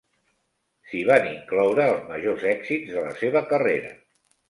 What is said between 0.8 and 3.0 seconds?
S'hi van incloure els majors èxits